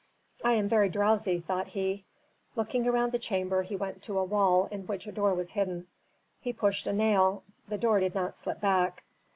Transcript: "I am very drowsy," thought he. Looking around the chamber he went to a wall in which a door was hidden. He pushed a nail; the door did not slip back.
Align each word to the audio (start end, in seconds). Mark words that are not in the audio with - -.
"I 0.43 0.53
am 0.53 0.67
very 0.67 0.89
drowsy," 0.89 1.41
thought 1.41 1.67
he. 1.67 2.05
Looking 2.55 2.87
around 2.87 3.11
the 3.11 3.19
chamber 3.19 3.61
he 3.61 3.75
went 3.75 4.01
to 4.01 4.17
a 4.17 4.23
wall 4.23 4.67
in 4.71 4.87
which 4.87 5.05
a 5.05 5.11
door 5.11 5.35
was 5.35 5.51
hidden. 5.51 5.85
He 6.39 6.53
pushed 6.53 6.87
a 6.87 6.91
nail; 6.93 7.43
the 7.67 7.77
door 7.77 7.99
did 7.99 8.15
not 8.15 8.35
slip 8.35 8.59
back. 8.59 9.03